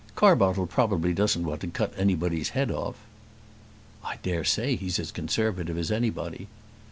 [0.15, 2.95] Carbottle probably doesn't want to cut anybody's head off."
[4.03, 6.47] "I dare say he's as conservative as anybody."